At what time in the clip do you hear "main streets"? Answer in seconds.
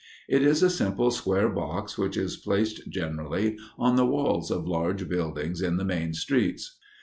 5.85-6.79